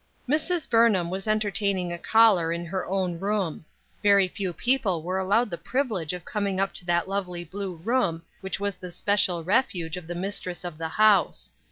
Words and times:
MRS. 0.27 0.67
BURNHAM 0.67 1.11
was 1.11 1.27
entertaining 1.27 1.93
a 1.93 1.97
caller 1.99 2.51
in 2.51 2.65
her 2.65 2.87
own 2.87 3.19
room; 3.19 3.65
very 4.01 4.27
few 4.27 4.51
people 4.51 5.03
were 5.03 5.19
allowed 5.19 5.51
the 5.51 5.59
privilege 5.59 6.11
of 6.11 6.25
coming 6.25 6.59
up 6.59 6.73
to 6.73 6.85
that 6.85 7.07
lovely 7.07 7.43
blue 7.43 7.75
room 7.75 8.23
which 8.39 8.59
was 8.59 8.77
the 8.77 8.89
special 8.89 9.43
refuge 9.43 9.97
of 9.97 10.07
the 10.07 10.15
mis 10.15 10.39
tress 10.39 10.63
of 10.65 10.79
the 10.79 10.89
house. 10.89 11.53